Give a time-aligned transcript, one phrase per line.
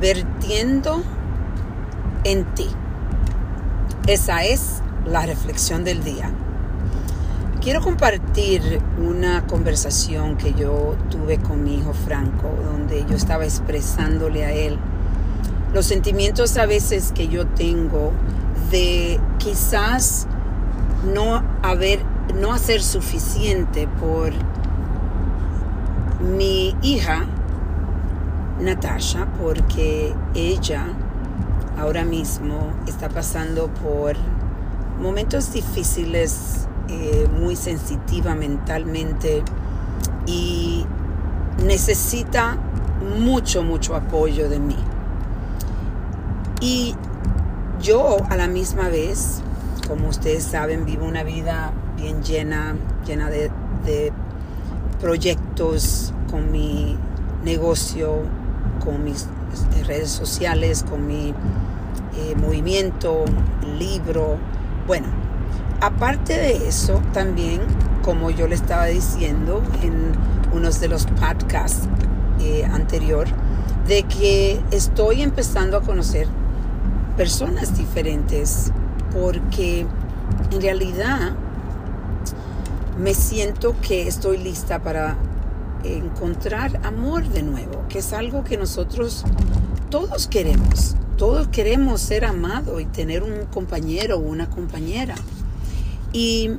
[0.00, 1.02] vertiendo
[2.24, 2.68] en ti.
[4.06, 6.30] Esa es la reflexión del día.
[7.60, 14.46] Quiero compartir una conversación que yo tuve con mi hijo Franco, donde yo estaba expresándole
[14.46, 14.78] a él
[15.74, 18.12] los sentimientos a veces que yo tengo
[18.70, 20.26] de quizás
[21.12, 22.00] no haber,
[22.40, 24.32] no hacer suficiente por
[26.20, 27.26] mi hija
[28.60, 30.86] Natasha, porque ella
[31.78, 34.16] ahora mismo está pasando por
[35.00, 39.42] momentos difíciles, eh, muy sensitiva mentalmente
[40.26, 40.84] y
[41.64, 42.58] necesita
[43.18, 44.76] mucho, mucho apoyo de mí.
[46.60, 46.94] Y
[47.80, 49.40] yo a la misma vez,
[49.88, 53.50] como ustedes saben, vivo una vida bien llena, llena de,
[55.00, 56.98] proyectos con mi
[57.42, 58.20] negocio,
[58.84, 61.28] con mis este, redes sociales, con mi
[62.16, 63.24] eh, movimiento,
[63.78, 64.38] libro.
[64.86, 65.06] Bueno,
[65.80, 67.60] aparte de eso, también,
[68.02, 70.12] como yo le estaba diciendo en
[70.52, 71.88] unos de los podcasts
[72.40, 73.28] eh, anterior,
[73.86, 76.26] de que estoy empezando a conocer
[77.16, 78.72] personas diferentes
[79.12, 79.86] porque
[80.52, 81.32] en realidad
[82.98, 85.16] me siento que estoy lista para
[85.84, 89.24] encontrar amor de nuevo, que es algo que nosotros
[89.90, 90.96] todos queremos.
[91.16, 95.14] Todos queremos ser amados y tener un compañero o una compañera.
[96.12, 96.50] Y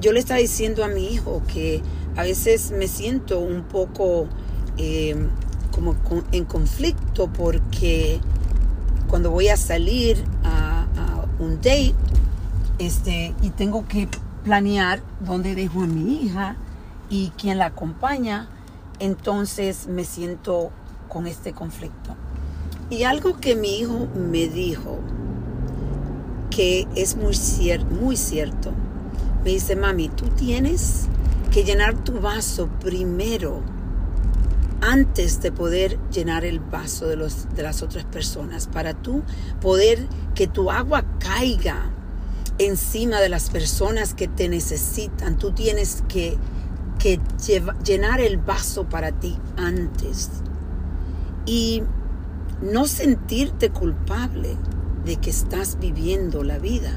[0.00, 1.82] yo le estaba diciendo a mi hijo que
[2.16, 4.26] a veces me siento un poco
[4.76, 5.14] eh,
[5.72, 5.94] como
[6.32, 8.20] en conflicto porque
[9.08, 10.86] cuando voy a salir a,
[11.38, 11.94] un date
[12.80, 14.08] este, y tengo que
[14.42, 16.56] planear dónde dejo a mi hija
[17.08, 18.48] y quién la acompaña,
[18.98, 20.70] entonces me siento
[21.08, 22.16] con este conflicto.
[22.90, 24.98] Y algo que mi hijo me dijo,
[26.50, 27.36] que es muy,
[28.00, 28.72] muy cierto,
[29.44, 31.06] me dice, mami, tú tienes
[31.52, 33.62] que llenar tu vaso primero
[34.80, 39.22] antes de poder llenar el vaso de, los, de las otras personas, para tú
[39.60, 41.90] poder que tu agua caiga
[42.58, 45.36] encima de las personas que te necesitan.
[45.36, 46.36] Tú tienes que,
[46.98, 47.20] que
[47.84, 50.30] llenar el vaso para ti antes.
[51.46, 51.82] Y
[52.60, 54.56] no sentirte culpable
[55.04, 56.90] de que estás viviendo la vida.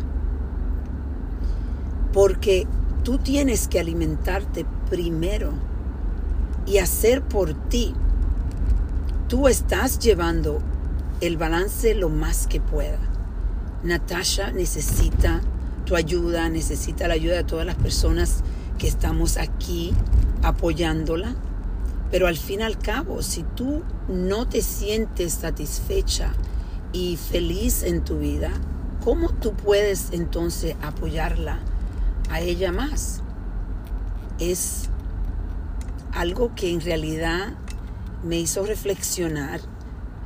[2.12, 2.68] Porque
[3.04, 5.54] tú tienes que alimentarte primero
[6.66, 7.94] y hacer por ti,
[9.28, 10.60] tú estás llevando
[11.22, 13.00] el balance lo más que pueda.
[13.84, 15.42] Natasha necesita
[15.86, 18.44] tu ayuda, necesita la ayuda de todas las personas
[18.82, 19.94] que estamos aquí
[20.42, 21.36] apoyándola.
[22.10, 26.34] Pero al fin y al cabo, si tú no te sientes satisfecha
[26.92, 28.50] y feliz en tu vida,
[29.04, 31.60] ¿cómo tú puedes entonces apoyarla
[32.32, 33.22] a ella más?
[34.40, 34.90] Es
[36.12, 37.54] algo que en realidad
[38.24, 39.62] me hizo reflexionar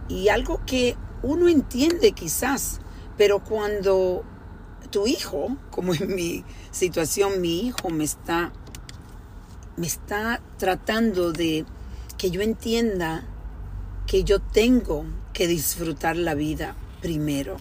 [0.07, 2.79] y algo que uno entiende quizás,
[3.17, 4.23] pero cuando
[4.85, 8.51] tu hijo, como en mi situación, mi hijo me está,
[9.77, 11.65] me está tratando de
[12.17, 13.25] que yo entienda
[14.07, 17.57] que yo tengo que disfrutar la vida primero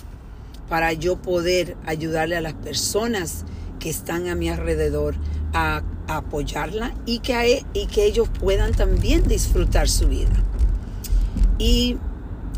[0.68, 3.44] para yo poder ayudarle a las personas
[3.78, 5.14] que están a mi alrededor
[5.52, 10.34] a apoyarla y que, e, y que ellos puedan también disfrutar su vida.
[11.58, 11.96] Y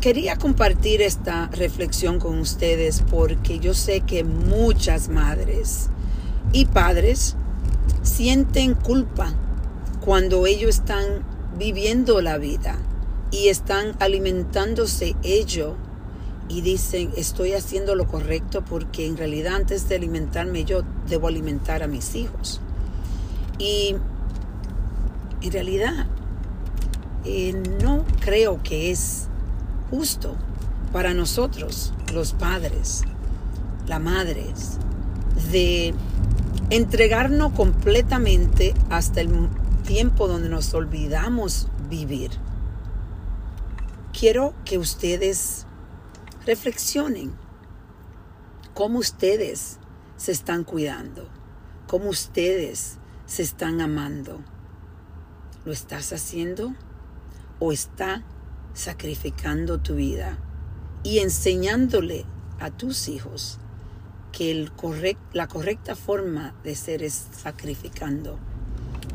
[0.07, 5.89] quería compartir esta reflexión con ustedes porque yo sé que muchas madres
[6.53, 7.35] y padres
[8.03, 9.33] sienten culpa
[9.99, 11.03] cuando ellos están
[11.57, 12.77] viviendo la vida
[13.31, 15.73] y están alimentándose ellos
[16.47, 21.83] y dicen estoy haciendo lo correcto porque en realidad antes de alimentarme yo debo alimentar
[21.83, 22.61] a mis hijos.
[23.59, 23.97] Y
[25.41, 26.07] en realidad
[27.25, 29.27] eh, no creo que es
[29.89, 30.35] justo
[30.91, 33.03] para nosotros, los padres,
[33.87, 34.77] las madres,
[35.51, 35.93] de
[36.69, 39.49] entregarnos completamente hasta el
[39.85, 42.31] tiempo donde nos olvidamos vivir.
[44.17, 45.65] Quiero que ustedes
[46.45, 47.33] reflexionen
[48.73, 49.77] cómo ustedes
[50.17, 51.29] se están cuidando,
[51.87, 54.39] cómo ustedes se están amando.
[55.65, 56.73] ¿Lo estás haciendo?
[57.59, 58.23] ¿O está
[58.73, 60.37] sacrificando tu vida
[61.03, 62.25] y enseñándole
[62.59, 63.59] a tus hijos
[64.31, 64.71] que el
[65.33, 68.37] la correcta forma de ser es sacrificando,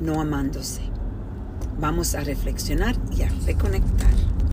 [0.00, 0.82] no amándose?
[1.78, 4.21] Vamos a reflexionar y a reconectar.